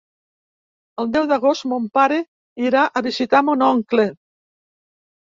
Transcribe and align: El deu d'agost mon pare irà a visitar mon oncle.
El 1.01 1.09
deu 1.17 1.25
d'agost 1.31 1.67
mon 1.73 1.83
pare 1.97 2.17
irà 2.69 2.85
a 2.85 3.03
visitar 3.09 3.41
mon 3.51 3.65
oncle. 3.67 4.07